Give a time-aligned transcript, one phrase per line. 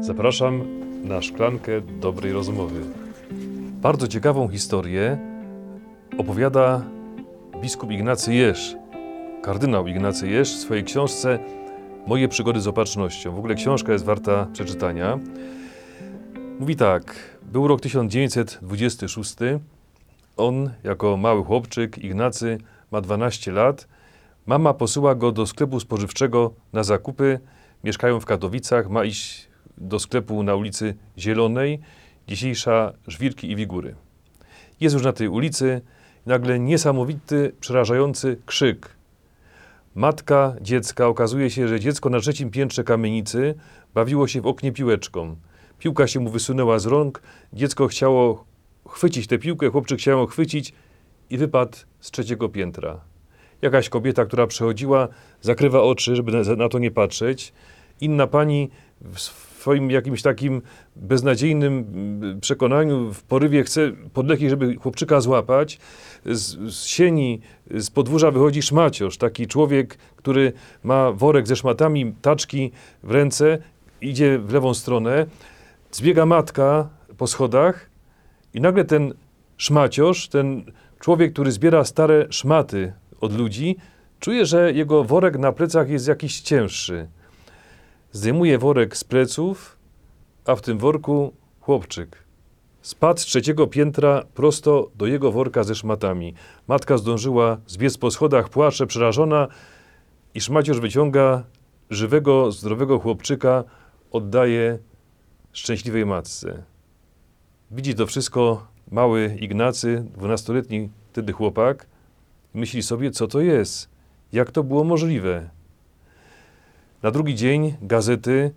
[0.00, 0.64] Zapraszam
[1.04, 2.80] na szklankę dobrej rozmowy.
[3.82, 5.18] Bardzo ciekawą historię
[6.18, 6.82] opowiada
[7.62, 8.76] biskup Ignacy Jesz,
[9.42, 11.38] kardynał Ignacy Jesz w swojej książce
[12.06, 13.34] Moje przygody z opatrznością.
[13.34, 15.18] W ogóle książka jest warta przeczytania.
[16.60, 19.36] Mówi tak, był rok 1926.
[20.36, 22.58] On, jako mały chłopczyk, Ignacy,
[22.90, 23.88] ma 12 lat.
[24.46, 27.40] Mama posyła go do sklepu spożywczego na zakupy.
[27.84, 29.49] Mieszkają w Katowicach, ma iść
[29.80, 31.80] do sklepu na ulicy Zielonej,
[32.28, 33.94] dzisiejsza Żwirki i Wigury.
[34.80, 35.80] Jest już na tej ulicy
[36.26, 38.96] nagle niesamowity, przerażający krzyk.
[39.94, 43.54] Matka dziecka, okazuje się, że dziecko na trzecim piętrze kamienicy
[43.94, 45.36] bawiło się w oknie piłeczką.
[45.78, 48.44] Piłka się mu wysunęła z rąk, dziecko chciało
[48.88, 50.72] chwycić tę piłkę, chłopczyk chciał ją chwycić
[51.30, 53.00] i wypadł z trzeciego piętra.
[53.62, 55.08] Jakaś kobieta, która przechodziła,
[55.40, 57.52] zakrywa oczy, żeby na to nie patrzeć.
[58.00, 60.62] Inna pani w swoim jakimś takim
[60.96, 61.84] beznadziejnym
[62.40, 65.78] przekonaniu, w porywie chce podleki, żeby chłopczyka złapać.
[66.26, 70.52] Z, z sieni, z podwórza wychodzi szmaciosz, taki człowiek, który
[70.82, 73.58] ma worek ze szmatami, taczki w ręce,
[74.00, 75.26] idzie w lewą stronę.
[75.92, 77.90] Zbiega matka po schodach
[78.54, 79.14] i nagle ten
[79.56, 80.64] szmaciosz, ten
[81.00, 83.76] człowiek, który zbiera stare szmaty od ludzi,
[84.20, 87.08] czuje, że jego worek na plecach jest jakiś cięższy.
[88.12, 89.76] Zdejmuje worek z pleców,
[90.44, 92.24] a w tym worku chłopczyk.
[92.82, 96.34] Spadł z trzeciego piętra prosto do jego worka ze szmatami.
[96.68, 99.48] Matka zdążyła zbiec po schodach, płacze, przerażona
[100.34, 101.44] i szmaciarz wyciąga
[101.90, 103.64] żywego, zdrowego chłopczyka,
[104.10, 104.78] oddaje
[105.52, 106.62] szczęśliwej matce.
[107.70, 111.86] Widzi to wszystko mały Ignacy, dwunastoletni wtedy chłopak,
[112.54, 113.88] myśli sobie, co to jest,
[114.32, 115.59] jak to było możliwe.
[117.02, 118.52] Na drugi dzień gazety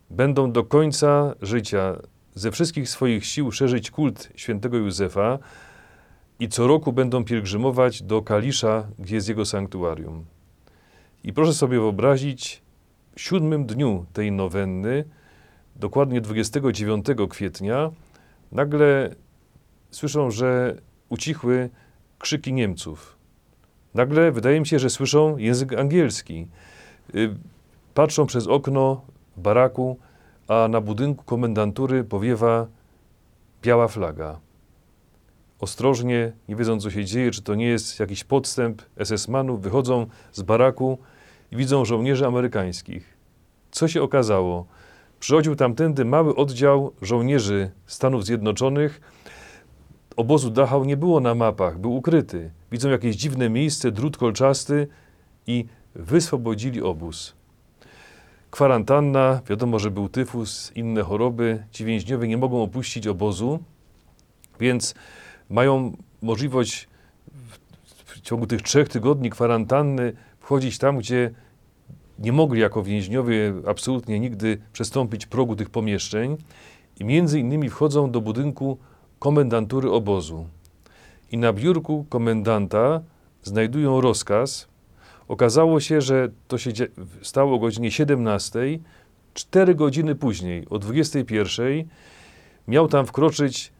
[0.09, 1.95] będą do końca życia
[2.35, 5.39] ze wszystkich swoich sił szerzyć kult świętego Józefa
[6.39, 10.25] i co roku będą pielgrzymować do Kalisza, gdzie jest jego sanktuarium.
[11.23, 12.61] I proszę sobie wyobrazić,
[13.15, 15.03] w siódmym dniu tej nowenny,
[15.75, 17.91] dokładnie 29 kwietnia,
[18.51, 19.15] nagle
[19.91, 20.75] słyszą, że
[21.09, 21.69] ucichły
[22.19, 23.17] krzyki Niemców.
[23.93, 26.47] Nagle wydaje mi się, że słyszą język angielski.
[27.15, 27.35] Y,
[27.93, 29.01] patrzą przez okno
[29.37, 29.97] baraku,
[30.47, 32.67] a na budynku komendantury powiewa
[33.63, 34.39] biała flaga.
[35.59, 40.41] Ostrożnie, nie wiedząc co się dzieje, czy to nie jest jakiś podstęp SS-manów, wychodzą z
[40.41, 40.97] baraku
[41.51, 43.17] i widzą żołnierzy amerykańskich.
[43.71, 44.65] Co się okazało?
[45.19, 49.01] Przychodził tamtędy mały oddział żołnierzy Stanów Zjednoczonych.
[50.15, 52.51] Obozu Dachau nie było na mapach, był ukryty.
[52.71, 54.87] Widzą jakieś dziwne miejsce, drut kolczasty
[55.47, 57.35] i wyswobodzili obóz.
[58.51, 61.63] Kwarantanna, wiadomo, że był tyfus, inne choroby.
[61.71, 63.59] Ci więźniowie nie mogą opuścić obozu,
[64.59, 64.95] więc
[65.49, 66.87] mają możliwość
[68.05, 71.31] w ciągu tych trzech tygodni kwarantanny wchodzić tam, gdzie
[72.19, 76.37] nie mogli jako więźniowie absolutnie nigdy przestąpić progu tych pomieszczeń
[76.99, 78.77] i między innymi wchodzą do budynku
[79.19, 80.47] komendantury obozu.
[81.31, 83.01] I na biurku komendanta
[83.43, 84.67] znajdują rozkaz.
[85.27, 86.71] Okazało się, że to się
[87.21, 88.59] stało o godzinie 17.
[89.33, 91.87] Cztery godziny później, o 21,
[92.67, 93.73] miał tam wkroczyć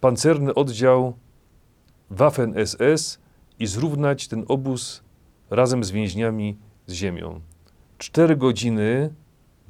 [0.00, 1.16] pancerny oddział
[2.10, 3.18] Waffen-SS
[3.58, 5.02] i zrównać ten obóz
[5.50, 6.56] razem z więźniami
[6.86, 7.40] z ziemią.
[7.98, 9.14] cztery godziny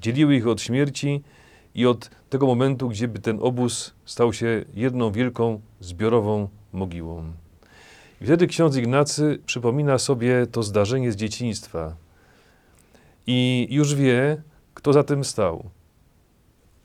[0.00, 1.22] dzieliły ich od śmierci
[1.75, 7.32] i od tego momentu, gdzie by ten obóz stał się jedną wielką zbiorową mogiłą.
[8.20, 11.96] I wtedy ksiądz Ignacy przypomina sobie to zdarzenie z dzieciństwa
[13.26, 14.42] i już wie,
[14.75, 15.70] kto za tym stał.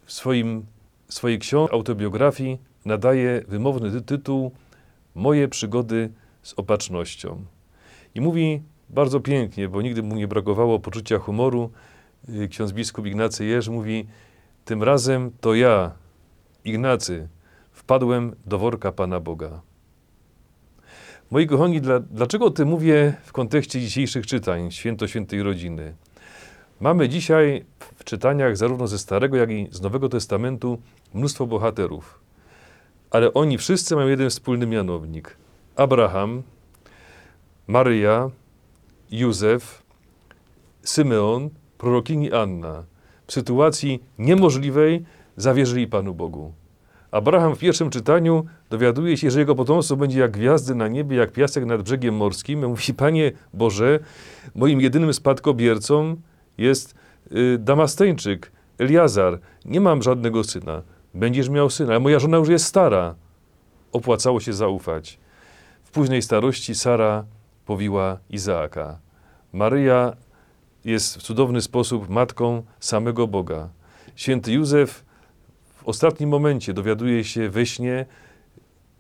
[0.06, 0.66] W swoim,
[1.10, 4.52] swojej książce, autobiografii nadaje wymowny ty- tytuł
[5.16, 6.10] Moje przygody
[6.44, 7.46] z opatrznością.
[8.16, 11.72] I mówi bardzo pięknie, bo nigdy mu nie brakowało poczucia humoru.
[12.30, 14.08] Y, Ksiądz biskup Ignacy Jerz mówi:
[14.66, 15.92] Tym razem to ja,
[16.66, 17.28] Ignacy,
[17.72, 19.62] wpadłem do worka Pana Boga.
[21.32, 25.94] Moi kochani, dla, dlaczego o tym mówię w kontekście dzisiejszych czytań Święto Świętej Rodziny?
[26.80, 27.66] Mamy dzisiaj
[27.96, 30.78] w czytaniach zarówno ze Starego, jak i z Nowego Testamentu
[31.14, 32.23] mnóstwo bohaterów.
[33.14, 35.38] Ale oni wszyscy mają jeden wspólny mianownik.
[35.76, 36.44] Abraham,
[37.68, 38.30] Maryja,
[39.12, 39.84] Józef,
[40.84, 42.84] Symeon, prorokini Anna.
[43.28, 45.06] W sytuacji niemożliwej
[45.38, 46.54] zawierzyli Panu Bogu.
[47.12, 51.32] Abraham w pierwszym czytaniu dowiaduje się, że jego potomstwo będzie jak gwiazdy na niebie, jak
[51.32, 52.68] piasek nad brzegiem morskim.
[52.68, 54.00] Mówi, Panie Boże,
[54.56, 56.16] moim jedynym spadkobiercą
[56.58, 56.96] jest
[57.32, 59.40] y, Damasteńczyk, Eliazar.
[59.66, 60.82] Nie mam żadnego syna.
[61.14, 63.16] Będziesz miał syna, ale moja żona już jest stara.
[63.92, 65.20] Opłacało się zaufać.
[65.84, 67.26] W późnej starości Sara
[67.66, 69.00] powiła Izaaka.
[69.54, 70.14] Maryja
[70.86, 73.70] jest w cudowny sposób matką samego Boga.
[74.16, 75.06] Święty Józef
[75.76, 78.06] w ostatnim momencie dowiaduje się we śnie,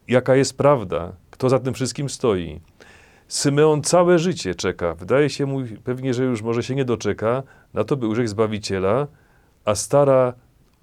[0.07, 2.61] jaka jest prawda, kto za tym wszystkim stoi.
[3.27, 4.93] Symeon całe życie czeka.
[4.93, 7.43] Wydaje się mu pewnie, że już może się nie doczeka
[7.73, 9.07] na to, by ujrzeć Zbawiciela,
[9.65, 10.33] a stara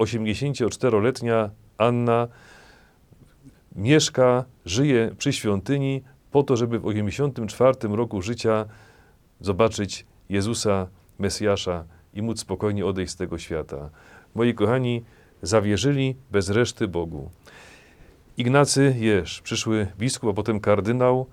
[0.01, 2.29] 84-letnia Anna
[3.77, 8.65] mieszka, żyje przy świątyni po to, żeby w 84 roku życia
[9.41, 10.87] zobaczyć Jezusa,
[11.19, 13.91] Mesjasza i móc spokojnie odejść z tego świata.
[14.35, 15.05] Moi kochani,
[15.43, 17.31] zawierzyli bez reszty Bogu.
[18.37, 21.27] Ignacy Jerz, przyszły biskup, a potem kardynał,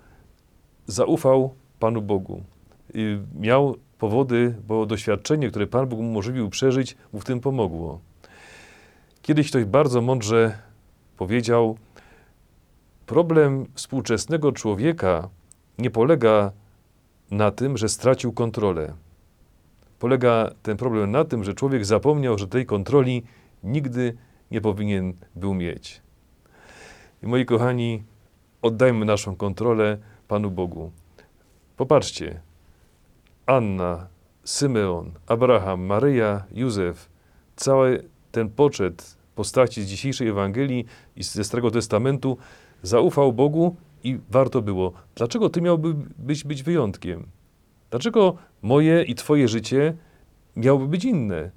[0.86, 2.42] zaufał Panu Bogu.
[3.40, 8.00] Miał powody, bo doświadczenie, które Pan Bóg mu umożliwił przeżyć, mu w tym pomogło.
[9.28, 10.58] Kiedyś ktoś bardzo mądrze
[11.16, 11.78] powiedział:
[13.06, 15.28] Problem współczesnego człowieka
[15.78, 16.52] nie polega
[17.30, 18.94] na tym, że stracił kontrolę.
[19.98, 23.22] Polega ten problem na tym, że człowiek zapomniał, że tej kontroli
[23.62, 24.16] nigdy
[24.50, 26.02] nie powinien był mieć.
[27.22, 28.02] I moi kochani,
[28.62, 29.98] oddajmy naszą kontrolę
[30.28, 30.90] Panu Bogu.
[31.76, 32.40] Popatrzcie,
[33.46, 34.06] Anna,
[34.44, 37.08] Symeon, Abraham, Maryja, Józef,
[37.56, 40.84] cały ten poczet postaci z dzisiejszej Ewangelii
[41.16, 42.38] i ze Starego Testamentu
[42.82, 44.92] zaufał Bogu i warto było.
[45.14, 47.26] Dlaczego ty miałby być, być wyjątkiem?
[47.90, 49.94] Dlaczego moje i twoje życie
[50.56, 51.50] miałoby być inne?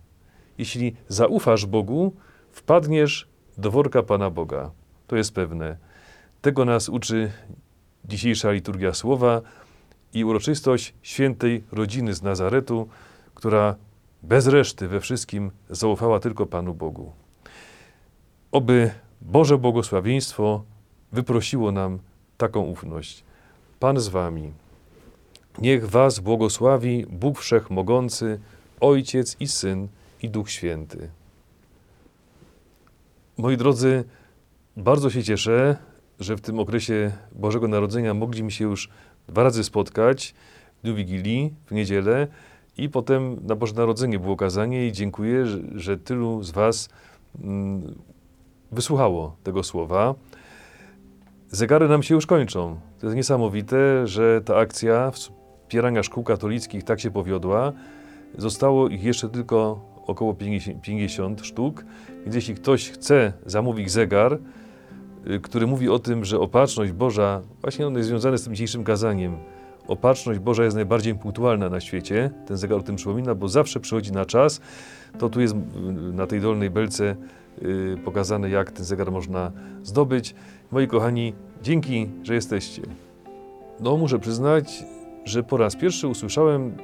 [0.57, 2.13] Jeśli zaufasz Bogu,
[2.51, 4.71] wpadniesz do worka Pana Boga.
[5.07, 5.77] To jest pewne.
[6.41, 7.31] Tego nas uczy
[8.05, 9.41] dzisiejsza liturgia słowa
[10.13, 12.87] i uroczystość świętej rodziny z Nazaretu,
[13.35, 13.75] która
[14.23, 17.21] bez reszty we wszystkim zaufała tylko Panu Bogu.
[18.51, 20.63] Oby Boże błogosławieństwo
[21.11, 21.99] wyprosiło nam
[22.37, 23.23] taką ufność.
[23.79, 24.51] Pan z wami.
[25.57, 28.39] Niech was błogosławi Bóg Wszechmogący,
[28.79, 29.87] Ojciec i Syn
[30.23, 31.09] i Duch Święty.
[33.37, 34.03] Moi drodzy,
[34.77, 35.77] bardzo się cieszę,
[36.19, 38.89] że w tym okresie Bożego Narodzenia mogliśmy się już
[39.27, 40.33] dwa razy spotkać
[40.79, 42.27] w dniu Wigilii, w niedzielę
[42.77, 45.45] i potem na Boże Narodzenie było kazanie i dziękuję,
[45.75, 46.89] że, tylu z Was
[47.43, 47.95] mm,
[48.71, 50.15] wysłuchało tego słowa.
[51.49, 52.79] Zegary nam się już kończą.
[52.99, 57.71] To jest niesamowite, że ta akcja wspierania szkół katolickich tak się powiodła.
[58.37, 61.85] Zostało ich jeszcze tylko około 50, 50 sztuk,
[62.23, 64.39] więc jeśli ktoś chce zamówić zegar,
[65.27, 68.83] y, który mówi o tym, że opatrzność Boża, właśnie on jest związany z tym dzisiejszym
[68.83, 69.37] kazaniem,
[69.87, 74.11] opatrzność Boża jest najbardziej punktualna na świecie, ten zegar o tym przypomina, bo zawsze przychodzi
[74.11, 74.61] na czas,
[75.19, 75.57] to tu jest y,
[76.13, 77.15] na tej dolnej belce
[77.61, 79.51] y, pokazane, jak ten zegar można
[79.83, 80.35] zdobyć.
[80.71, 81.33] Moi kochani,
[81.63, 82.81] dzięki, że jesteście.
[83.79, 84.83] No, muszę przyznać,
[85.25, 86.77] że po raz pierwszy usłyszałem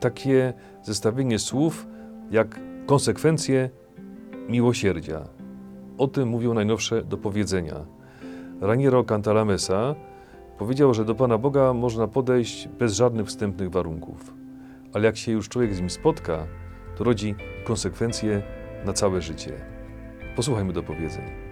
[0.00, 1.86] takie zestawienie słów
[2.30, 3.70] jak konsekwencje
[4.48, 5.28] miłosierdzia.
[5.98, 7.74] O tym mówią najnowsze dopowiedzenia.
[8.60, 9.94] Raniero Cantalamessa
[10.58, 14.34] powiedział, że do Pana Boga można podejść bez żadnych wstępnych warunków,
[14.92, 16.46] ale jak się już człowiek z nim spotka,
[16.96, 17.34] to rodzi
[17.64, 18.42] konsekwencje
[18.84, 19.52] na całe życie.
[20.36, 21.45] Posłuchajmy dopowiedzeń.